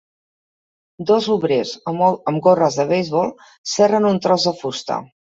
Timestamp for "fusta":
4.65-5.03